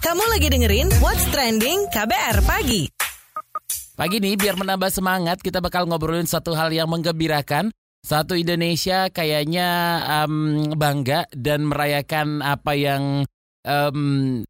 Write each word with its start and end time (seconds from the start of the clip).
Kamu 0.00 0.24
lagi 0.32 0.48
dengerin 0.48 0.88
What's 1.04 1.28
Trending 1.28 1.84
KBR 1.92 2.40
Pagi. 2.48 2.88
Pagi 3.92 4.16
ini 4.16 4.40
biar 4.40 4.56
menambah 4.56 4.88
semangat 4.88 5.44
kita 5.44 5.60
bakal 5.60 5.84
ngobrolin 5.84 6.24
satu 6.24 6.56
hal 6.56 6.72
yang 6.72 6.88
menggembirakan. 6.88 7.68
Satu 8.00 8.34
Indonesia 8.34 9.12
kayaknya 9.12 9.68
um, 10.24 10.72
bangga 10.74 11.28
dan 11.36 11.68
merayakan 11.68 12.40
apa 12.40 12.72
yang 12.72 13.28
um, 13.62 14.40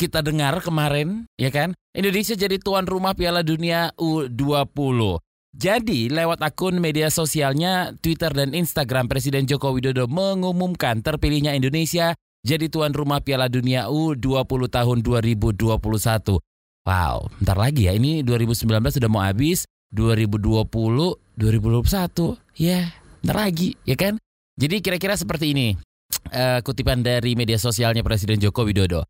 kita 0.00 0.24
dengar 0.24 0.64
kemarin, 0.64 1.28
ya 1.36 1.52
kan? 1.52 1.76
Indonesia 1.92 2.32
jadi 2.32 2.56
tuan 2.56 2.88
rumah 2.88 3.12
Piala 3.12 3.44
Dunia 3.44 3.92
U20. 4.00 5.20
Jadi, 5.50 6.08
lewat 6.08 6.40
akun 6.40 6.80
media 6.80 7.12
sosialnya, 7.12 7.92
Twitter 8.00 8.32
dan 8.32 8.56
Instagram, 8.56 9.12
Presiden 9.12 9.44
Joko 9.44 9.76
Widodo 9.76 10.08
mengumumkan 10.08 11.04
terpilihnya 11.04 11.52
Indonesia 11.52 12.16
jadi 12.40 12.72
tuan 12.72 12.96
rumah 12.96 13.20
Piala 13.20 13.52
Dunia 13.52 13.88
U20 13.92 14.72
tahun 14.72 14.98
2021. 15.04 16.40
Wow, 16.88 17.28
bentar 17.36 17.56
lagi 17.60 17.86
ya, 17.86 17.92
ini 17.92 18.24
2019 18.24 18.96
sudah 18.96 19.10
mau 19.12 19.20
habis, 19.20 19.68
2020, 19.92 20.64
2021, 21.36 22.40
ya 22.56 22.88
bentar 23.20 23.36
lagi, 23.36 23.76
ya 23.84 23.96
kan? 24.00 24.16
Jadi 24.56 24.80
kira-kira 24.80 25.12
seperti 25.12 25.52
ini, 25.52 25.76
uh, 26.32 26.64
kutipan 26.64 27.04
dari 27.04 27.36
media 27.36 27.60
sosialnya 27.60 28.00
Presiden 28.00 28.40
Joko 28.40 28.64
Widodo. 28.64 29.04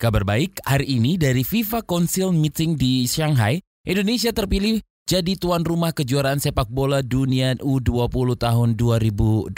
Kabar 0.00 0.24
baik, 0.24 0.64
hari 0.64 0.96
ini 0.96 1.20
dari 1.20 1.44
FIFA 1.44 1.84
Council 1.84 2.32
Meeting 2.32 2.80
di 2.80 3.04
Shanghai, 3.04 3.60
Indonesia 3.84 4.32
terpilih 4.32 4.80
jadi 5.04 5.36
tuan 5.36 5.60
rumah 5.60 5.92
kejuaraan 5.92 6.40
sepak 6.40 6.72
bola 6.72 7.04
dunia 7.04 7.52
U20 7.60 8.40
tahun 8.40 8.80
2021. 8.80 9.52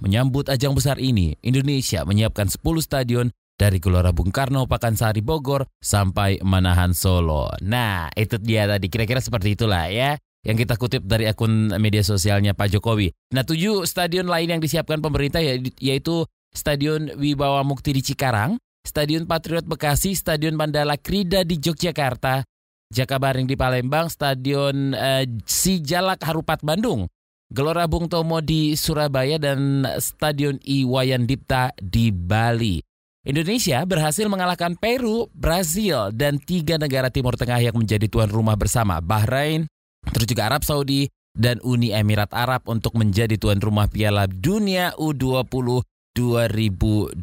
Menyambut 0.00 0.48
ajang 0.48 0.72
besar 0.72 0.96
ini, 0.96 1.36
Indonesia 1.44 2.04
menyiapkan 2.08 2.48
10 2.48 2.60
stadion 2.80 3.26
dari 3.60 3.76
Gelora 3.76 4.16
Bung 4.16 4.32
Karno, 4.32 4.64
Pakansari, 4.64 5.20
Bogor, 5.20 5.68
sampai 5.84 6.40
Manahan, 6.40 6.96
Solo. 6.96 7.52
Nah, 7.60 8.08
itu 8.16 8.40
dia 8.40 8.64
tadi. 8.64 8.88
Kira-kira 8.88 9.20
seperti 9.20 9.52
itulah 9.52 9.92
ya 9.92 10.16
yang 10.40 10.56
kita 10.56 10.80
kutip 10.80 11.04
dari 11.04 11.28
akun 11.28 11.76
media 11.76 12.00
sosialnya 12.00 12.56
Pak 12.56 12.72
Jokowi. 12.72 13.12
Nah, 13.36 13.44
tujuh 13.44 13.84
stadion 13.84 14.24
lain 14.24 14.56
yang 14.56 14.60
disiapkan 14.64 15.04
pemerintah 15.04 15.44
ya, 15.44 15.60
yaitu 15.76 16.24
Stadion 16.50 17.14
Wibawa 17.14 17.62
Mukti 17.62 17.94
di 17.94 18.02
Cikarang, 18.02 18.58
Stadion 18.82 19.28
Patriot 19.28 19.68
Bekasi, 19.68 20.16
Stadion 20.18 20.58
Mandala 20.58 20.98
Krida 20.98 21.46
di 21.46 21.60
Yogyakarta, 21.60 22.42
Jakabaring 22.90 23.46
di 23.46 23.54
Palembang, 23.54 24.10
Stadion 24.10 24.96
uh, 24.96 25.22
Sijalak 25.46 26.24
Harupat 26.26 26.64
Bandung, 26.66 27.06
Gelora 27.50 27.90
Bung 27.90 28.06
Tomo 28.06 28.38
di 28.38 28.78
Surabaya 28.78 29.34
dan 29.34 29.82
Stadion 29.98 30.62
Iwayan 30.62 31.26
Dipta 31.26 31.74
di 31.82 32.14
Bali. 32.14 32.78
Indonesia 33.26 33.82
berhasil 33.82 34.22
mengalahkan 34.30 34.78
Peru, 34.78 35.26
Brazil, 35.34 36.14
dan 36.14 36.38
tiga 36.38 36.78
negara 36.78 37.10
Timur 37.10 37.34
Tengah 37.34 37.58
yang 37.58 37.74
menjadi 37.74 38.06
tuan 38.06 38.30
rumah 38.30 38.54
bersama 38.54 39.02
Bahrain, 39.02 39.66
terus 40.14 40.30
juga 40.30 40.46
Arab 40.46 40.62
Saudi, 40.62 41.10
dan 41.34 41.58
Uni 41.66 41.90
Emirat 41.90 42.30
Arab 42.30 42.70
untuk 42.70 42.94
menjadi 42.94 43.34
tuan 43.34 43.58
rumah 43.58 43.90
Piala 43.90 44.30
Dunia 44.30 44.94
U20 44.94 45.82
2021. 46.14 47.18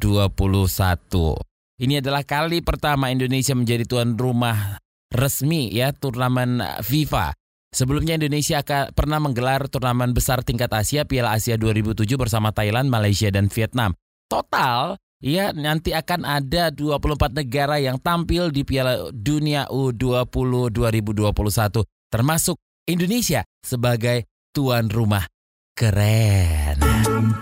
Ini 1.78 2.04
adalah 2.04 2.28
kali 2.28 2.60
pertama 2.60 3.16
Indonesia 3.16 3.56
menjadi 3.56 3.88
tuan 3.88 4.20
rumah 4.20 4.76
resmi 5.08 5.72
ya 5.72 5.96
turnamen 5.96 6.60
FIFA. 6.84 7.32
Sebelumnya 7.78 8.18
Indonesia 8.18 8.66
akan 8.66 8.90
pernah 8.98 9.22
menggelar 9.22 9.70
turnamen 9.70 10.10
besar 10.10 10.42
tingkat 10.42 10.74
Asia 10.74 11.06
Piala 11.06 11.38
Asia 11.38 11.62
2007 11.62 12.10
bersama 12.18 12.50
Thailand, 12.50 12.90
Malaysia 12.90 13.30
dan 13.30 13.54
Vietnam. 13.54 13.94
Total 14.26 14.98
ya 15.22 15.54
nanti 15.54 15.94
akan 15.94 16.26
ada 16.26 16.74
24 16.74 17.38
negara 17.38 17.78
yang 17.78 18.02
tampil 18.02 18.50
di 18.50 18.66
Piala 18.66 19.14
Dunia 19.14 19.70
U20 19.70 20.74
2021 20.74 21.86
termasuk 22.10 22.58
Indonesia 22.90 23.46
sebagai 23.62 24.26
tuan 24.50 24.90
rumah. 24.90 25.30
Keren. 25.78 26.82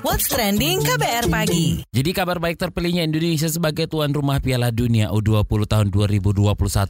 What's 0.04 0.28
trending 0.28 0.84
KBR 0.84 1.32
pagi. 1.32 1.80
Jadi 1.88 2.12
kabar 2.12 2.44
baik 2.44 2.60
terpilihnya 2.60 3.08
Indonesia 3.08 3.48
sebagai 3.48 3.88
tuan 3.88 4.12
rumah 4.12 4.44
Piala 4.44 4.76
Dunia 4.76 5.16
U20 5.16 5.64
tahun 5.64 5.88
2021 5.96 6.44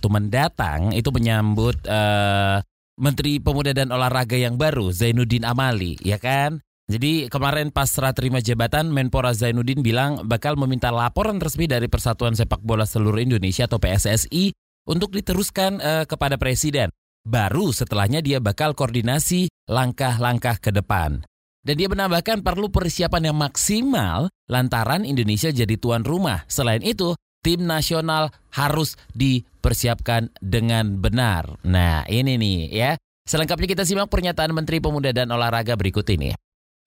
mendatang 0.10 0.98
itu 0.98 1.14
menyambut 1.14 1.78
uh, 1.86 2.66
Menteri 2.96 3.44
Pemuda 3.44 3.76
dan 3.76 3.92
Olahraga 3.92 4.40
yang 4.40 4.56
baru 4.56 4.88
Zainuddin 4.88 5.44
Amali, 5.44 6.00
ya 6.00 6.16
kan? 6.16 6.64
Jadi 6.88 7.28
kemarin 7.28 7.68
pas 7.68 7.92
serah 7.92 8.16
terima 8.16 8.40
jabatan 8.40 8.88
Menpora 8.88 9.36
Zainuddin 9.36 9.84
bilang 9.84 10.24
bakal 10.24 10.56
meminta 10.56 10.96
laporan 10.96 11.42
resmi 11.44 11.68
dari 11.68 11.92
Persatuan 11.92 12.40
Sepak 12.40 12.64
Bola 12.64 12.88
Seluruh 12.88 13.20
Indonesia 13.20 13.68
atau 13.68 13.84
PSSI 13.84 14.56
untuk 14.88 15.12
diteruskan 15.12 15.82
uh, 15.84 16.04
kepada 16.08 16.40
presiden. 16.40 16.88
Baru 17.26 17.76
setelahnya 17.76 18.22
dia 18.22 18.38
bakal 18.40 18.78
koordinasi 18.78 19.50
langkah-langkah 19.68 20.62
ke 20.62 20.72
depan. 20.72 21.26
Dan 21.66 21.76
dia 21.82 21.90
menambahkan 21.90 22.46
perlu 22.46 22.70
persiapan 22.70 23.34
yang 23.34 23.38
maksimal 23.42 24.30
lantaran 24.46 25.02
Indonesia 25.02 25.50
jadi 25.50 25.76
tuan 25.82 26.06
rumah. 26.06 26.46
Selain 26.46 26.86
itu, 26.86 27.18
tim 27.46 27.62
nasional 27.62 28.34
harus 28.50 28.98
dipersiapkan 29.14 30.34
dengan 30.42 30.98
benar. 30.98 31.62
Nah, 31.62 32.02
ini 32.10 32.42
nih 32.42 32.60
ya. 32.74 32.92
Selengkapnya 33.30 33.70
kita 33.70 33.84
simak 33.86 34.10
pernyataan 34.10 34.50
Menteri 34.54 34.82
Pemuda 34.82 35.14
dan 35.14 35.30
Olahraga 35.30 35.78
berikut 35.78 36.06
ini. 36.10 36.34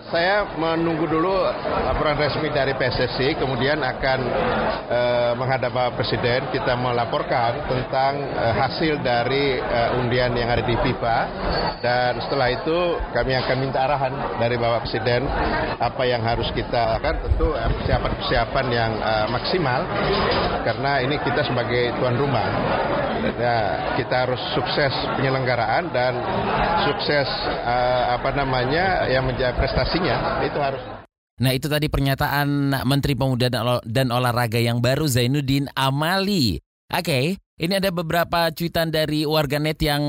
Saya 0.08 0.56
menunggu 0.56 1.04
dulu 1.04 1.36
laporan 1.84 2.16
resmi 2.16 2.48
dari 2.48 2.72
PSSI, 2.72 3.36
kemudian 3.36 3.76
akan 3.84 4.18
eh, 4.88 5.32
menghadap 5.36 5.68
Bapak 5.68 6.00
Presiden. 6.00 6.48
Kita 6.48 6.80
melaporkan 6.80 7.68
tentang 7.68 8.16
eh, 8.16 8.54
hasil 8.56 9.04
dari 9.04 9.60
eh, 9.60 10.00
undian 10.00 10.32
yang 10.32 10.48
ada 10.48 10.64
di 10.64 10.72
FIFA, 10.80 11.18
dan 11.84 12.24
setelah 12.24 12.48
itu 12.48 12.96
kami 13.12 13.36
akan 13.36 13.56
minta 13.60 13.84
arahan 13.84 14.40
dari 14.40 14.56
Bapak 14.56 14.88
Presiden 14.88 15.28
apa 15.76 16.02
yang 16.08 16.24
harus 16.24 16.48
kita 16.56 16.96
lakukan. 16.96 17.28
Tentu 17.28 17.52
persiapan-persiapan 17.52 18.66
yang 18.72 18.92
eh, 18.96 19.26
maksimal, 19.28 19.80
karena 20.64 21.04
ini 21.04 21.20
kita 21.20 21.44
sebagai 21.44 21.92
tuan 22.00 22.16
rumah. 22.16 22.48
Ya, 23.18 23.58
kita 23.98 24.14
harus 24.26 24.40
sukses 24.54 24.94
penyelenggaraan 25.18 25.90
dan 25.90 26.14
sukses 26.86 27.26
uh, 27.66 28.14
apa 28.14 28.30
namanya 28.34 29.10
yang 29.10 29.26
menjadi 29.26 29.54
prestasinya 29.58 30.42
itu 30.46 30.58
harus. 30.58 30.82
Nah 31.38 31.54
itu 31.54 31.70
tadi 31.70 31.86
pernyataan 31.86 32.74
Menteri 32.82 33.14
Pemuda 33.14 33.46
dan 33.86 34.06
Olahraga 34.10 34.58
yang 34.58 34.82
baru 34.82 35.06
Zainuddin 35.06 35.70
Amali. 35.74 36.58
Oke, 36.88 37.04
okay, 37.04 37.24
ini 37.58 37.74
ada 37.78 37.90
beberapa 37.90 38.54
cuitan 38.54 38.90
dari 38.94 39.26
warganet 39.26 39.82
yang 39.82 40.02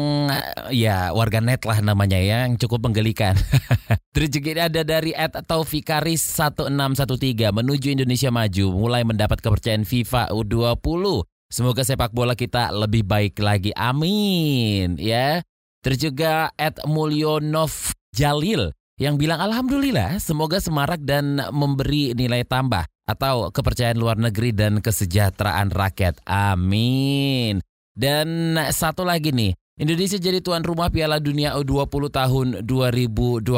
ya 0.69 1.09
warganet 1.13 1.65
lah 1.65 1.81
namanya 1.81 2.17
ya 2.17 2.45
yang 2.45 2.61
cukup 2.61 2.85
menggelikan. 2.85 3.33
Terus 4.13 4.29
juga 4.29 4.69
ada 4.69 4.81
dari 4.85 5.13
Ed 5.13 5.33
Taufikaris 5.49 6.21
1613 6.37 7.49
menuju 7.49 7.93
Indonesia 7.93 8.29
maju 8.29 8.65
mulai 8.73 9.01
mendapat 9.01 9.41
kepercayaan 9.41 9.85
FIFA 9.85 10.33
U20 10.33 11.25
Semoga 11.49 11.81
sepak 11.81 12.13
bola 12.13 12.37
kita 12.37 12.69
lebih 12.69 13.01
baik 13.01 13.41
lagi. 13.41 13.73
Amin. 13.73 15.01
Ya. 15.01 15.41
Terus 15.81 15.97
juga 15.97 16.53
Ed 16.53 16.77
Mulyonov 16.85 17.97
Jalil 18.13 18.69
yang 19.01 19.17
bilang 19.17 19.41
Alhamdulillah 19.41 20.21
semoga 20.21 20.61
semarak 20.61 21.01
dan 21.01 21.41
memberi 21.49 22.13
nilai 22.13 22.45
tambah 22.45 22.85
atau 23.09 23.49
kepercayaan 23.49 23.97
luar 23.97 24.21
negeri 24.21 24.53
dan 24.53 24.77
kesejahteraan 24.77 25.73
rakyat. 25.73 26.21
Amin. 26.29 27.65
Dan 27.97 28.53
satu 28.69 29.01
lagi 29.01 29.33
nih, 29.33 29.57
Indonesia 29.81 30.21
jadi 30.21 30.45
tuan 30.45 30.61
rumah 30.61 30.93
Piala 30.93 31.17
Dunia 31.17 31.57
U20 31.57 32.13
tahun 32.13 32.47
2021. 32.61 33.49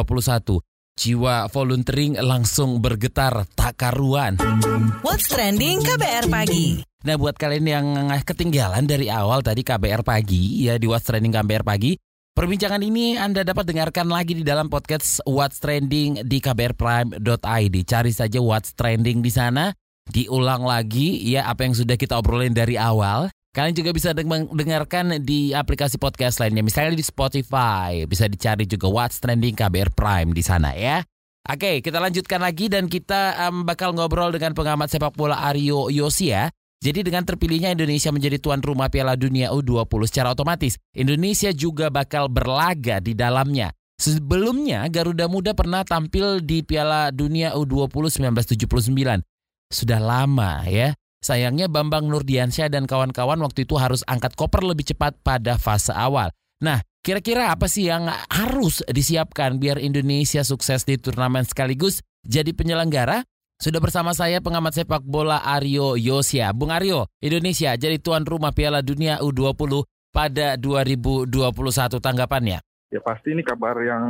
Jiwa 1.02 1.50
volunteering 1.50 2.22
langsung 2.22 2.78
bergetar 2.78 3.50
tak 3.58 3.74
karuan. 3.82 4.38
What's 5.02 5.34
trending 5.34 5.82
KBR 5.82 6.30
pagi? 6.30 6.86
Nah 7.02 7.18
buat 7.18 7.34
kalian 7.42 7.66
yang 7.66 7.88
ketinggalan 8.22 8.86
dari 8.86 9.10
awal 9.10 9.42
tadi 9.42 9.66
KBR 9.66 10.06
Pagi 10.06 10.62
ya 10.62 10.78
di 10.78 10.86
What's 10.86 11.10
Trending 11.10 11.34
KBR 11.34 11.66
Pagi 11.66 11.98
Perbincangan 12.38 12.86
ini 12.86 13.18
Anda 13.18 13.42
dapat 13.42 13.66
dengarkan 13.66 14.06
lagi 14.14 14.38
di 14.38 14.46
dalam 14.46 14.70
podcast 14.70 15.26
What's 15.26 15.58
Trending 15.58 16.22
di 16.22 16.38
kbrprime.id 16.38 17.76
Cari 17.90 18.14
saja 18.14 18.38
What's 18.38 18.78
Trending 18.78 19.26
di 19.26 19.34
sana 19.34 19.74
Diulang 20.06 20.62
lagi 20.62 21.18
ya 21.26 21.50
apa 21.50 21.66
yang 21.66 21.74
sudah 21.74 21.98
kita 21.98 22.22
obrolin 22.22 22.54
dari 22.54 22.78
awal 22.78 23.34
Kalian 23.52 23.76
juga 23.76 23.92
bisa 23.92 24.16
dengarkan 24.16 25.20
di 25.20 25.52
aplikasi 25.52 26.00
podcast 26.00 26.40
lainnya 26.40 26.64
Misalnya 26.64 26.96
di 26.96 27.04
Spotify 27.04 28.08
Bisa 28.08 28.32
dicari 28.32 28.64
juga 28.64 28.88
What's 28.88 29.20
Trending 29.20 29.60
KBR 29.60 29.92
Prime 29.92 30.32
di 30.32 30.40
sana 30.40 30.72
ya 30.72 31.04
Oke, 31.52 31.84
kita 31.84 32.00
lanjutkan 32.00 32.40
lagi 32.40 32.70
dan 32.70 32.86
kita 32.86 33.50
um, 33.50 33.66
bakal 33.66 33.92
ngobrol 33.98 34.30
dengan 34.30 34.54
pengamat 34.56 34.94
sepak 34.94 35.18
bola 35.18 35.42
Aryo 35.42 35.90
Yosia 35.90 36.54
jadi 36.82 37.06
dengan 37.06 37.22
terpilihnya 37.22 37.78
Indonesia 37.78 38.10
menjadi 38.10 38.42
tuan 38.42 38.58
rumah 38.58 38.90
Piala 38.90 39.14
Dunia 39.14 39.54
U20 39.54 40.02
secara 40.10 40.34
otomatis, 40.34 40.82
Indonesia 40.98 41.54
juga 41.54 41.94
bakal 41.94 42.26
berlaga 42.26 42.98
di 42.98 43.14
dalamnya. 43.14 43.70
Sebelumnya 44.02 44.90
Garuda 44.90 45.30
Muda 45.30 45.54
pernah 45.54 45.86
tampil 45.86 46.42
di 46.42 46.66
Piala 46.66 47.14
Dunia 47.14 47.54
U20 47.54 48.34
1979. 48.34 49.22
Sudah 49.70 50.02
lama 50.02 50.66
ya. 50.66 50.98
Sayangnya 51.22 51.70
Bambang 51.70 52.10
Nurdiansyah 52.10 52.74
dan 52.74 52.90
kawan-kawan 52.90 53.38
waktu 53.46 53.70
itu 53.70 53.78
harus 53.78 54.02
angkat 54.10 54.34
koper 54.34 54.66
lebih 54.66 54.90
cepat 54.90 55.14
pada 55.22 55.62
fase 55.62 55.94
awal. 55.94 56.34
Nah, 56.66 56.82
kira-kira 57.06 57.54
apa 57.54 57.70
sih 57.70 57.86
yang 57.86 58.10
harus 58.10 58.82
disiapkan 58.90 59.62
biar 59.62 59.78
Indonesia 59.78 60.42
sukses 60.42 60.82
di 60.82 60.98
turnamen 60.98 61.46
sekaligus 61.46 62.02
jadi 62.26 62.50
penyelenggara? 62.58 63.22
Sudah 63.62 63.78
bersama 63.78 64.18
saya 64.18 64.42
pengamat 64.42 64.82
sepak 64.82 65.06
bola 65.06 65.46
Aryo 65.46 65.94
Yosia. 65.94 66.50
Bung 66.58 66.74
Aryo, 66.74 67.06
Indonesia 67.22 67.78
jadi 67.78 68.02
tuan 68.02 68.26
rumah 68.26 68.50
Piala 68.50 68.82
Dunia 68.82 69.22
U20 69.22 69.86
pada 70.10 70.58
2021 70.58 71.30
tanggapannya. 72.02 72.58
Ya 72.92 73.00
pasti 73.00 73.32
ini 73.32 73.40
kabar 73.40 73.80
yang 73.80 74.04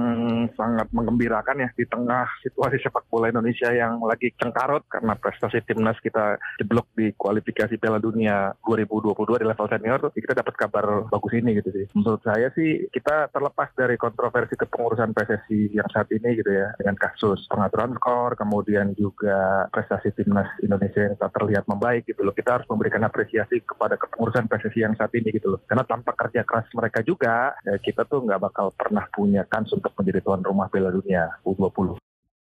sangat 0.58 0.90
menggembirakan 0.90 1.62
ya 1.62 1.70
di 1.78 1.86
tengah 1.86 2.26
situasi 2.42 2.82
sepak 2.82 3.06
bola 3.14 3.30
Indonesia 3.30 3.70
yang 3.70 4.02
lagi 4.02 4.34
cengkarut 4.42 4.90
karena 4.90 5.14
prestasi 5.14 5.62
timnas 5.62 6.02
kita 6.02 6.42
jeblok 6.58 6.90
di 6.98 7.14
kualifikasi 7.14 7.78
Piala 7.78 8.02
Dunia 8.02 8.58
2022 8.66 9.38
di 9.38 9.46
level 9.46 9.68
senior. 9.70 10.02
Kita 10.10 10.34
dapat 10.34 10.58
kabar 10.58 11.06
bagus 11.14 11.34
ini 11.38 11.62
gitu 11.62 11.70
sih. 11.70 11.86
Menurut 11.94 12.26
saya 12.26 12.50
sih 12.58 12.90
kita 12.90 13.30
terlepas 13.30 13.70
dari 13.78 14.02
kontroversi 14.02 14.58
kepengurusan 14.58 15.14
PSSI 15.14 15.78
yang 15.78 15.86
saat 15.94 16.10
ini 16.10 16.42
gitu 16.42 16.50
ya 16.50 16.74
dengan 16.82 16.98
kasus 16.98 17.46
pengaturan 17.54 17.94
skor, 18.02 18.34
kemudian 18.34 18.98
juga 18.98 19.70
prestasi 19.70 20.10
timnas 20.18 20.50
Indonesia 20.66 21.06
yang 21.06 21.22
tak 21.22 21.38
terlihat 21.38 21.70
membaik 21.70 22.10
gitu 22.10 22.26
loh. 22.26 22.34
Kita 22.34 22.58
harus 22.58 22.66
memberikan 22.66 23.06
apresiasi 23.06 23.62
kepada 23.62 23.94
kepengurusan 23.94 24.50
PSSI 24.50 24.90
yang 24.90 24.98
saat 24.98 25.14
ini 25.14 25.30
gitu 25.30 25.54
loh. 25.54 25.62
Karena 25.70 25.86
tanpa 25.86 26.18
kerja 26.18 26.42
keras 26.42 26.66
mereka 26.74 27.06
juga 27.06 27.54
ya 27.62 27.78
kita 27.78 28.10
tuh 28.10 28.26
nggak 28.26 28.42
bakal 28.42 28.71
pernah 28.74 29.06
punya 29.12 29.46
kans 29.48 29.72
untuk 29.72 29.92
menjadi 29.96 30.20
tuan 30.24 30.42
rumah 30.42 30.68
Piala 30.68 30.92
Dunia 30.92 31.40
U20. 31.46 32.00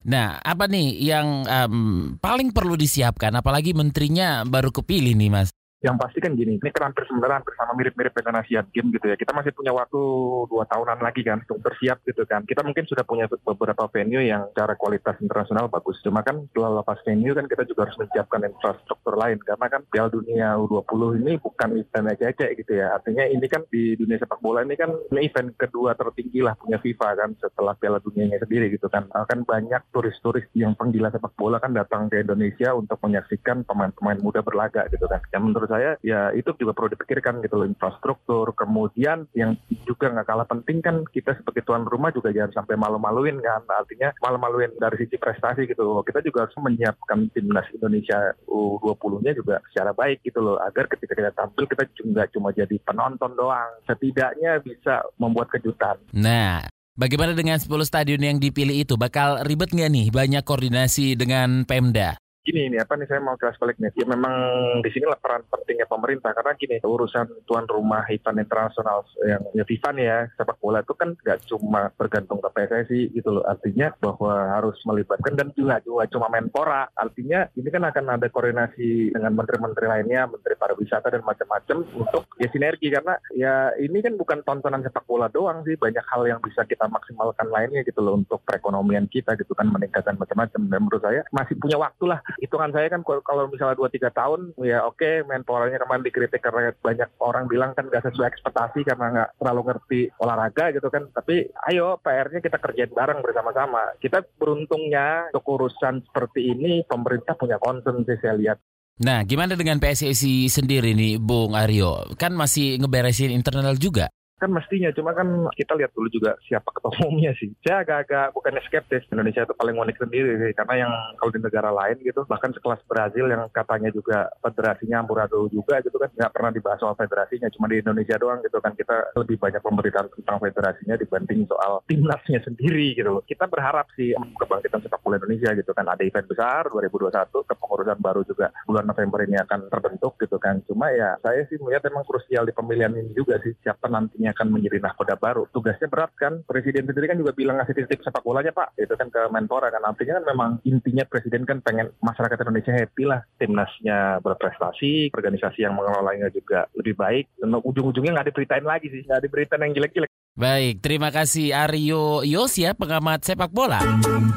Nah, 0.08 0.40
apa 0.40 0.70
nih 0.72 0.96
yang 1.04 1.44
um, 1.44 2.16
paling 2.22 2.56
perlu 2.56 2.80
disiapkan? 2.80 3.34
Apalagi 3.36 3.76
menterinya 3.76 4.48
baru 4.48 4.72
kepilih 4.72 5.18
nih, 5.18 5.32
Mas 5.34 5.50
yang 5.78 5.94
pasti 5.94 6.18
kan 6.18 6.34
gini, 6.34 6.58
ini 6.58 6.70
kan 6.74 6.90
hampir 6.90 7.06
sebenarnya 7.06 7.46
hampir 7.46 7.54
mirip-mirip 7.78 8.10
dengan 8.10 8.42
Asian 8.42 8.66
Games 8.74 8.98
gitu 8.98 9.14
ya. 9.14 9.16
Kita 9.16 9.30
masih 9.30 9.54
punya 9.54 9.70
waktu 9.78 10.02
dua 10.50 10.66
tahunan 10.66 10.98
lagi 10.98 11.22
kan 11.22 11.46
untuk 11.46 11.62
bersiap 11.62 12.02
gitu 12.02 12.26
kan. 12.26 12.42
Kita 12.50 12.66
mungkin 12.66 12.90
sudah 12.90 13.06
punya 13.06 13.30
beberapa 13.30 13.86
venue 13.94 14.26
yang 14.26 14.50
secara 14.50 14.74
kualitas 14.74 15.22
internasional 15.22 15.70
bagus. 15.70 16.02
Cuma 16.02 16.26
kan 16.26 16.50
setelah 16.50 16.82
lepas 16.82 16.98
venue 17.06 17.38
kan 17.38 17.46
kita 17.46 17.70
juga 17.70 17.86
harus 17.86 17.98
menyiapkan 18.02 18.42
infrastruktur 18.50 19.14
lain. 19.14 19.38
Karena 19.46 19.66
kan 19.70 19.82
Piala 19.86 20.10
Dunia 20.10 20.58
U20 20.58 21.22
ini 21.22 21.34
bukan 21.38 21.70
event 21.78 22.10
aja-aja 22.10 22.46
gitu 22.58 22.72
ya. 22.74 22.98
Artinya 22.98 23.30
ini 23.30 23.46
kan 23.46 23.62
di 23.70 23.94
dunia 23.94 24.18
sepak 24.18 24.42
bola 24.42 24.66
ini 24.66 24.74
kan 24.74 24.90
ini 25.14 25.30
event 25.30 25.54
kedua 25.62 25.94
tertinggi 25.94 26.42
lah 26.42 26.58
punya 26.58 26.82
FIFA 26.82 27.10
kan 27.22 27.30
setelah 27.38 27.78
Piala 27.78 28.02
Dunianya 28.02 28.42
sendiri 28.42 28.74
gitu 28.74 28.90
kan. 28.90 29.06
Kan 29.14 29.46
banyak 29.46 29.94
turis-turis 29.94 30.50
yang 30.58 30.74
penggila 30.74 31.14
sepak 31.14 31.38
bola 31.38 31.62
kan 31.62 31.78
datang 31.78 32.10
ke 32.10 32.26
Indonesia 32.26 32.74
untuk 32.74 32.98
menyaksikan 33.06 33.62
pemain-pemain 33.62 34.18
muda 34.26 34.42
berlaga 34.42 34.90
gitu 34.90 35.06
kan. 35.06 35.22
Yang 35.30 35.44
menurut 35.46 35.67
saya 35.70 36.00
ya 36.02 36.32
itu 36.34 36.56
juga 36.58 36.74
perlu 36.74 36.96
dipikirkan 36.96 37.44
gitu 37.44 37.60
loh 37.60 37.68
infrastruktur. 37.68 38.56
Kemudian 38.56 39.28
yang 39.38 39.60
juga 39.86 40.10
nggak 40.12 40.28
kalah 40.28 40.48
penting 40.48 40.80
kan 40.82 41.04
kita 41.12 41.38
sebagai 41.38 41.64
tuan 41.68 41.86
rumah 41.86 42.10
juga 42.10 42.32
jangan 42.32 42.64
sampai 42.64 42.80
malu-maluin 42.80 43.38
kan. 43.44 43.62
Artinya 43.68 44.16
malu-maluin 44.24 44.74
dari 44.80 44.98
sisi 45.06 45.20
prestasi 45.20 45.68
gitu 45.68 45.84
loh. 45.84 46.02
Kita 46.02 46.24
juga 46.24 46.48
harus 46.48 46.56
menyiapkan 46.58 47.30
timnas 47.36 47.68
Indonesia 47.76 48.34
U20-nya 48.48 49.36
juga 49.36 49.60
secara 49.72 49.92
baik 49.94 50.24
gitu 50.24 50.40
loh 50.42 50.58
agar 50.64 50.88
ketika 50.90 51.14
kita 51.14 51.32
tampil 51.36 51.68
kita 51.68 51.84
juga 51.94 52.24
cuma 52.32 52.50
jadi 52.56 52.76
penonton 52.82 53.36
doang. 53.36 53.72
Setidaknya 53.86 54.64
bisa 54.64 55.04
membuat 55.20 55.52
kejutan. 55.54 56.00
Nah 56.16 56.66
Bagaimana 56.98 57.38
dengan 57.38 57.62
10 57.62 57.70
stadion 57.86 58.18
yang 58.18 58.42
dipilih 58.42 58.74
itu? 58.74 58.98
Bakal 58.98 59.46
ribet 59.46 59.70
nggak 59.70 59.92
nih 59.94 60.08
banyak 60.10 60.42
koordinasi 60.42 61.14
dengan 61.14 61.62
Pemda? 61.62 62.18
Gini 62.48 62.72
ini 62.72 62.78
apa 62.80 62.96
nih 62.96 63.12
saya 63.12 63.20
mau 63.20 63.36
kelas 63.36 63.60
balik 63.60 63.76
nih. 63.84 63.92
Ya 64.00 64.08
memang 64.08 64.34
di 64.80 64.88
sini 64.96 65.04
peran 65.20 65.44
pentingnya 65.52 65.84
pemerintah 65.84 66.32
karena 66.32 66.56
gini 66.56 66.80
urusan 66.80 67.44
tuan 67.44 67.68
rumah 67.68 68.08
event 68.08 68.40
internasional 68.40 69.04
yang 69.28 69.44
ya 69.52 69.68
FIFA 69.68 69.90
nih 69.92 70.06
ya 70.08 70.20
sepak 70.40 70.56
bola 70.64 70.80
itu 70.80 70.96
kan 70.96 71.12
nggak 71.20 71.44
cuma 71.52 71.92
bergantung 72.00 72.40
ke 72.40 72.50
PSSI 72.56 73.02
gitu 73.12 73.36
loh. 73.36 73.44
Artinya 73.44 73.92
bahwa 74.00 74.56
harus 74.56 74.80
melibatkan 74.88 75.36
dan 75.36 75.52
juga 75.52 75.84
juga 75.84 76.08
cuma 76.08 76.32
menpora. 76.32 76.88
Artinya 76.96 77.52
ini 77.60 77.68
kan 77.68 77.84
akan 77.84 78.16
ada 78.16 78.28
koordinasi 78.32 79.12
dengan 79.12 79.36
menteri-menteri 79.36 79.86
lainnya, 79.92 80.32
menteri 80.32 80.56
pariwisata 80.56 81.12
dan 81.12 81.28
macam-macam 81.28 81.84
untuk 81.84 82.24
ya 82.40 82.48
sinergi 82.48 82.88
karena 82.88 83.20
ya 83.36 83.76
ini 83.76 84.00
kan 84.00 84.16
bukan 84.16 84.40
tontonan 84.48 84.86
sepak 84.86 85.04
bola 85.04 85.28
doang 85.28 85.68
sih 85.68 85.76
banyak 85.76 86.06
hal 86.08 86.24
yang 86.24 86.40
bisa 86.40 86.64
kita 86.64 86.88
maksimalkan 86.88 87.52
lainnya 87.52 87.84
gitu 87.84 88.00
loh 88.00 88.16
untuk 88.16 88.40
perekonomian 88.48 89.10
kita 89.12 89.36
gitu 89.36 89.52
kan 89.52 89.68
meningkatkan 89.68 90.16
macam-macam 90.16 90.62
dan 90.70 90.80
menurut 90.80 91.04
saya 91.04 91.22
masih 91.34 91.58
punya 91.58 91.76
waktu 91.82 92.06
lah 92.08 92.20
hitungan 92.42 92.72
saya 92.72 92.88
kan 92.90 93.02
kalau 93.04 93.50
misalnya 93.50 93.78
dua 93.78 93.90
tiga 93.90 94.10
tahun 94.14 94.54
ya 94.62 94.86
oke 94.86 94.98
okay, 94.98 95.26
menporanya 95.26 95.82
kemarin 95.82 96.06
dikritik 96.06 96.42
karena 96.42 96.74
banyak 96.80 97.10
orang 97.22 97.46
bilang 97.50 97.72
kan 97.74 97.90
gak 97.90 98.06
sesuai 98.06 98.30
ekspektasi 98.34 98.86
karena 98.86 99.06
nggak 99.14 99.30
terlalu 99.42 99.62
ngerti 99.74 100.02
olahraga 100.22 100.66
gitu 100.74 100.88
kan 100.90 101.10
tapi 101.12 101.50
ayo 101.74 101.98
PR-nya 102.02 102.40
kita 102.42 102.58
kerjain 102.62 102.94
bareng 102.94 103.20
bersama-sama 103.26 103.98
kita 103.98 104.24
beruntungnya 104.38 105.34
untuk 105.34 105.46
urusan 105.46 106.06
seperti 106.06 106.54
ini 106.54 106.86
pemerintah 106.86 107.34
punya 107.34 107.58
concern 107.58 108.06
sih 108.06 108.18
saya 108.22 108.38
lihat 108.38 108.60
Nah, 108.98 109.22
gimana 109.30 109.54
dengan 109.54 109.78
PSSI 109.78 110.50
sendiri 110.50 110.98
nih, 110.98 111.22
Bung 111.22 111.54
Aryo? 111.54 112.18
Kan 112.18 112.34
masih 112.34 112.82
ngeberesin 112.82 113.30
internal 113.30 113.78
juga? 113.78 114.10
Kan 114.38 114.54
mestinya, 114.54 114.94
cuma 114.94 115.18
kan 115.18 115.50
kita 115.58 115.74
lihat 115.74 115.98
dulu 115.98 116.14
juga 116.14 116.38
siapa 116.46 116.70
ketua 116.70 116.94
umumnya 117.10 117.34
sih. 117.42 117.50
Saya 117.66 117.82
agak-agak 117.82 118.38
bukan 118.38 118.54
skeptis 118.70 119.04
Indonesia 119.10 119.42
itu 119.42 119.54
paling 119.58 119.74
unik 119.74 119.98
sendiri 119.98 120.38
sih, 120.38 120.52
karena 120.54 120.86
yang 120.86 120.92
kalau 121.18 121.32
di 121.34 121.42
negara 121.42 121.70
lain 121.74 121.98
gitu, 122.06 122.22
bahkan 122.30 122.54
sekelas 122.54 122.82
Brazil 122.86 123.26
yang 123.26 123.50
katanya 123.50 123.90
juga 123.90 124.30
federasinya 124.46 125.02
amburadul 125.02 125.50
juga 125.50 125.82
gitu 125.82 125.98
kan, 125.98 126.14
nggak 126.14 126.34
pernah 126.34 126.52
dibahas 126.54 126.80
soal 126.80 126.94
federasinya, 126.94 127.50
cuma 127.50 127.66
di 127.66 127.82
Indonesia 127.82 128.16
doang 128.22 128.40
gitu 128.46 128.62
kan 128.62 128.78
kita 128.78 129.18
lebih 129.18 129.42
banyak 129.42 129.62
pemberitaan 129.62 130.08
tentang 130.14 130.38
federasinya 130.38 130.96
dibanding 130.96 131.50
soal 131.50 131.82
timnasnya 131.90 132.40
sendiri 132.46 132.94
gitu 132.94 133.10
loh. 133.18 133.24
Kita 133.26 133.50
berharap 133.50 133.90
sih 133.98 134.14
kebangkitan 134.14 134.86
sepak 134.86 135.02
bola 135.02 135.18
Indonesia 135.18 135.50
gitu 135.58 135.74
kan, 135.74 135.90
ada 135.90 136.06
event 136.06 136.30
besar 136.30 136.70
2021, 136.70 137.34
kepengurusan 137.34 137.98
baru 137.98 138.22
juga 138.22 138.54
bulan 138.70 138.86
November 138.86 139.26
ini 139.26 139.42
akan 139.42 139.74
terbentuk 139.74 140.14
gitu 140.22 140.38
kan. 140.38 140.62
Cuma 140.70 140.94
ya 140.94 141.18
saya 141.26 141.42
sih 141.50 141.58
melihat 141.58 141.90
memang 141.90 142.06
krusial 142.06 142.46
di 142.46 142.54
pemilihan 142.54 142.94
ini 142.94 143.18
juga 143.18 143.42
sih, 143.42 143.58
siapa 143.66 143.90
nantinya 143.90 144.27
ini 144.28 144.36
akan 144.36 144.52
menjadi 144.52 144.84
nahkoda 144.84 145.16
baru. 145.16 145.48
Tugasnya 145.56 145.88
berat 145.88 146.12
kan. 146.20 146.44
Presiden 146.44 146.84
sendiri 146.84 147.08
kan 147.08 147.16
juga 147.16 147.32
bilang 147.32 147.56
ngasih 147.64 147.80
titip 147.80 148.04
sepak 148.04 148.28
bolanya 148.28 148.52
Pak. 148.52 148.76
Itu 148.76 149.00
kan 149.00 149.08
ke 149.08 149.32
Menpora 149.32 149.72
kan. 149.72 149.80
Artinya 149.88 150.20
kan 150.20 150.26
memang 150.28 150.50
intinya 150.68 151.08
Presiden 151.08 151.48
kan 151.48 151.64
pengen 151.64 151.96
masyarakat 152.04 152.36
Indonesia 152.44 152.76
happy 152.76 153.04
lah. 153.08 153.24
Timnasnya 153.40 154.20
berprestasi, 154.20 155.16
organisasi 155.16 155.64
yang 155.64 155.80
mengelolanya 155.80 156.28
juga 156.28 156.68
lebih 156.76 157.00
baik. 157.00 157.40
Dan 157.40 157.56
ujung-ujungnya 157.56 158.20
nggak 158.20 158.28
diberitain 158.36 158.68
lagi 158.68 158.92
sih. 158.92 159.08
Nggak 159.08 159.24
diberitain 159.24 159.64
yang 159.64 159.74
jelek-jelek. 159.80 160.12
Baik, 160.38 160.86
terima 160.86 161.10
kasih 161.10 161.50
Aryo 161.50 162.22
Yos 162.22 162.62
ya 162.62 162.76
pengamat 162.76 163.26
sepak 163.26 163.50
bola. 163.50 163.80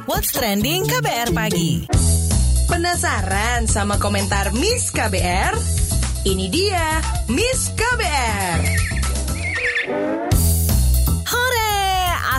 What's 0.07 0.31
Trending 0.33 0.87
KBR 0.87 1.35
Pagi. 1.35 1.91
Penasaran 2.71 3.67
sama 3.67 3.99
komentar 3.99 4.55
Miss 4.55 4.95
KBR? 4.95 5.53
Ini 6.25 6.47
dia 6.49 7.05
Miss 7.29 7.69
KBR. 7.77 9.00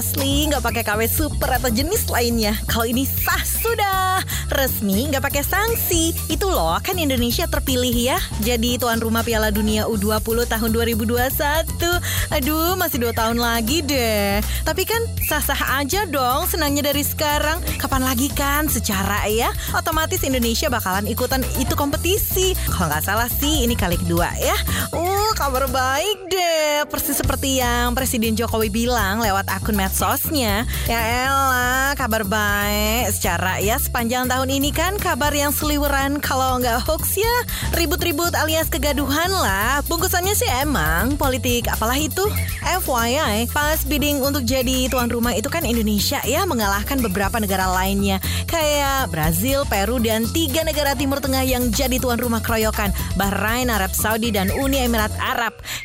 Asli 0.02 0.50
nggak 0.50 0.66
pakai 0.66 0.82
KW 0.82 1.02
super 1.06 1.50
atau 1.54 1.70
jenis 1.70 2.10
lainnya. 2.10 2.58
Kalau 2.66 2.90
ini 2.90 3.06
sah 3.06 3.38
sudah 3.46 4.26
resmi 4.50 5.06
nggak 5.14 5.22
pakai 5.22 5.44
sanksi. 5.46 6.10
Itu 6.26 6.50
loh 6.50 6.74
kan 6.82 6.98
Indonesia 6.98 7.46
terpilih 7.46 7.94
ya 7.94 8.18
jadi 8.42 8.82
tuan 8.82 8.98
rumah 8.98 9.22
Piala 9.22 9.54
Dunia 9.54 9.86
U20 9.86 10.50
tahun 10.50 10.70
2021. 10.74 12.34
Aduh 12.34 12.74
masih 12.80 12.98
dua 12.98 13.14
tahun 13.14 13.38
lagi 13.38 13.86
deh. 13.86 14.42
Tapi 14.66 14.90
kan 14.90 15.06
sah-sah 15.30 15.84
aja 15.84 16.10
dong 16.10 16.50
senangnya 16.50 16.90
dari 16.90 17.06
sekarang. 17.06 17.62
Kapan 17.78 18.02
lagi 18.02 18.34
kan 18.34 18.66
secara 18.74 19.30
ya 19.30 19.54
otomatis 19.78 20.26
Indonesia 20.26 20.66
bakalan 20.72 21.06
ikutan 21.06 21.46
itu 21.62 21.78
kompetisi. 21.78 22.58
Kalau 22.74 22.90
nggak 22.90 23.06
salah 23.06 23.30
sih 23.30 23.70
ini 23.70 23.78
kali 23.78 24.02
kedua 24.02 24.34
ya. 24.40 24.58
Uh 24.98 25.11
kabar 25.42 25.66
baik 25.74 26.30
deh. 26.30 26.86
Persis 26.86 27.18
seperti 27.18 27.66
yang 27.66 27.98
Presiden 27.98 28.38
Jokowi 28.38 28.70
bilang 28.70 29.26
lewat 29.26 29.50
akun 29.50 29.74
medsosnya. 29.74 30.70
Ya 30.86 31.02
elah, 31.26 31.98
kabar 31.98 32.22
baik. 32.22 33.10
Secara 33.10 33.58
ya 33.58 33.82
sepanjang 33.82 34.30
tahun 34.30 34.54
ini 34.54 34.70
kan 34.70 35.02
kabar 35.02 35.34
yang 35.34 35.50
seliweran 35.50 36.22
kalau 36.22 36.62
nggak 36.62 36.86
hoax 36.86 37.18
ya 37.18 37.36
ribut-ribut 37.74 38.38
alias 38.38 38.70
kegaduhan 38.70 39.34
lah. 39.34 39.82
Bungkusannya 39.90 40.38
sih 40.38 40.46
emang 40.62 41.18
politik 41.18 41.66
apalah 41.74 41.98
itu. 41.98 42.22
FYI, 42.62 43.50
pas 43.50 43.82
bidding 43.82 44.22
untuk 44.22 44.46
jadi 44.46 44.86
tuan 44.94 45.10
rumah 45.10 45.34
itu 45.34 45.50
kan 45.50 45.66
Indonesia 45.66 46.22
ya 46.22 46.46
mengalahkan 46.46 47.02
beberapa 47.02 47.42
negara 47.42 47.66
lainnya. 47.66 48.22
Kayak 48.46 49.10
Brazil, 49.10 49.66
Peru, 49.66 49.98
dan 49.98 50.30
tiga 50.30 50.62
negara 50.62 50.94
Timur 50.94 51.18
Tengah 51.18 51.42
yang 51.42 51.74
jadi 51.74 51.98
tuan 51.98 52.22
rumah 52.22 52.46
keroyokan. 52.46 52.94
Bahrain, 53.18 53.74
Arab 53.74 53.98
Saudi, 53.98 54.30
dan 54.30 54.54
Uni 54.54 54.86
Emirat 54.86 55.10
Arab. 55.18 55.31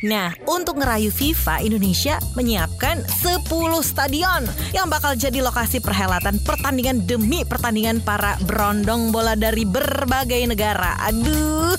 Nah, 0.05 0.33
untuk 0.45 0.77
ngerayu 0.77 1.09
FIFA, 1.09 1.63
Indonesia 1.63 2.19
menyiapkan 2.37 3.01
10 3.23 3.47
stadion 3.81 4.45
yang 4.75 4.91
bakal 4.91 5.17
jadi 5.17 5.41
lokasi 5.41 5.81
perhelatan 5.81 6.37
pertandingan 6.43 7.07
demi 7.07 7.41
pertandingan 7.47 8.03
para 8.03 8.37
berondong 8.45 9.09
bola 9.09 9.33
dari 9.33 9.63
berbagai 9.63 10.45
negara. 10.45 10.99
Aduh, 11.07 11.77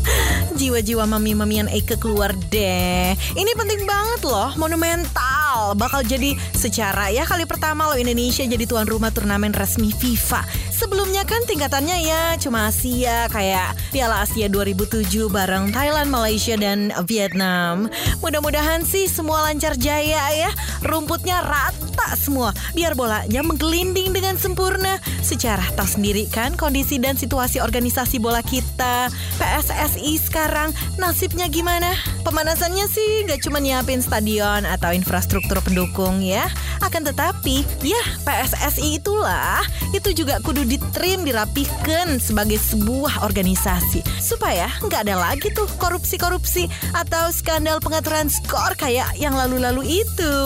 jiwa-jiwa 0.58 1.04
mami-mamian 1.04 1.68
Eike 1.68 1.98
keluar 1.98 2.32
deh. 2.48 3.12
Ini 3.14 3.50
penting 3.58 3.84
banget 3.84 4.22
loh, 4.24 4.54
monumental. 4.56 5.74
Bakal 5.76 6.06
jadi 6.06 6.38
secara 6.54 7.10
ya 7.12 7.26
kali 7.26 7.44
pertama 7.44 7.88
loh 7.90 7.98
Indonesia 7.98 8.44
jadi 8.44 8.64
tuan 8.64 8.86
rumah 8.86 9.12
turnamen 9.12 9.52
resmi 9.52 9.90
FIFA. 9.92 10.67
Sebelumnya 10.78 11.26
kan 11.26 11.42
tingkatannya 11.42 12.06
ya 12.06 12.38
cuma 12.38 12.70
Asia 12.70 13.26
kayak 13.34 13.74
Piala 13.90 14.22
Asia 14.22 14.46
2007 14.46 15.26
bareng 15.26 15.74
Thailand, 15.74 16.06
Malaysia 16.06 16.54
dan 16.54 16.94
Vietnam. 17.02 17.90
Mudah-mudahan 18.22 18.86
sih 18.86 19.10
semua 19.10 19.42
lancar 19.50 19.74
jaya 19.74 20.30
ya. 20.30 20.54
Rumputnya 20.86 21.42
rata 21.42 21.87
semua 22.14 22.50
biar 22.76 22.94
bolanya 22.94 23.40
menggelinding 23.42 24.14
dengan 24.14 24.38
sempurna. 24.38 25.00
Secara 25.24 25.64
tahu 25.74 25.98
sendiri 25.98 26.28
kan 26.30 26.54
kondisi 26.54 26.96
dan 27.00 27.18
situasi 27.18 27.58
organisasi 27.58 28.22
bola 28.22 28.44
kita. 28.44 29.10
PSSI 29.40 30.18
sekarang 30.20 30.70
nasibnya 30.96 31.50
gimana? 31.50 31.92
Pemanasannya 32.22 32.86
sih 32.90 33.24
gak 33.26 33.42
cuma 33.42 33.58
nyiapin 33.58 34.04
stadion 34.04 34.68
atau 34.68 34.92
infrastruktur 34.94 35.58
pendukung 35.64 36.20
ya. 36.22 36.46
Akan 36.84 37.02
tetapi 37.02 37.66
ya 37.82 38.02
PSSI 38.22 39.02
itulah 39.02 39.64
itu 39.90 40.14
juga 40.14 40.38
kudu 40.44 40.62
ditrim 40.68 41.24
dirapihkan 41.24 42.22
sebagai 42.22 42.60
sebuah 42.60 43.24
organisasi 43.24 44.04
supaya 44.20 44.68
nggak 44.84 45.08
ada 45.08 45.16
lagi 45.18 45.48
tuh 45.50 45.66
korupsi-korupsi 45.80 46.68
atau 46.92 47.32
skandal 47.32 47.80
pengaturan 47.80 48.28
skor 48.28 48.76
kayak 48.76 49.10
yang 49.16 49.34
lalu-lalu 49.34 50.04
itu. 50.04 50.36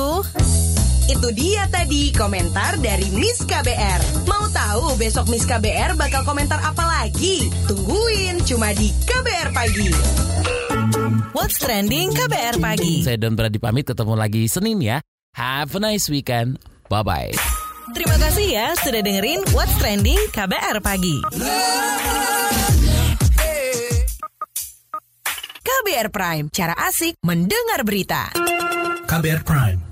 Itu 1.13 1.29
dia 1.37 1.69
tadi 1.69 2.09
komentar 2.09 2.81
dari 2.81 3.05
Miss 3.13 3.45
KBR. 3.45 4.25
Mau 4.25 4.49
tahu 4.49 4.97
besok 4.97 5.29
Miss 5.29 5.45
KBR 5.45 5.93
bakal 5.93 6.25
komentar 6.25 6.57
apa 6.65 6.89
lagi? 6.89 7.53
Tungguin 7.69 8.41
cuma 8.49 8.73
di 8.73 8.89
KBR 9.05 9.53
Pagi. 9.53 9.93
What's 11.37 11.61
trending 11.61 12.17
KBR 12.17 12.57
pagi. 12.65 13.05
Saya 13.05 13.21
Don 13.21 13.37
Brady 13.37 13.61
pamit 13.61 13.85
ketemu 13.85 14.17
lagi 14.17 14.49
Senin 14.49 14.81
ya. 14.81 15.05
Have 15.37 15.77
a 15.77 15.85
nice 15.85 16.09
weekend. 16.09 16.57
Bye-bye. 16.89 17.37
Terima 17.93 18.17
kasih 18.17 18.47
ya 18.49 18.73
sudah 18.81 19.05
dengerin 19.05 19.45
What's 19.53 19.77
Trending 19.77 20.17
KBR 20.33 20.81
pagi. 20.81 21.21
KBR 25.61 26.09
Prime, 26.09 26.49
cara 26.49 26.73
asik 26.89 27.21
mendengar 27.21 27.85
berita. 27.85 28.33
KBR 29.05 29.45
Prime, 29.45 29.92